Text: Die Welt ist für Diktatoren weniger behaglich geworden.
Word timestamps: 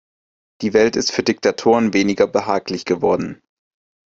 Die 0.63 0.73
Welt 0.73 0.95
ist 0.95 1.11
für 1.11 1.21
Diktatoren 1.21 1.93
weniger 1.93 2.25
behaglich 2.25 2.85
geworden. 2.85 3.39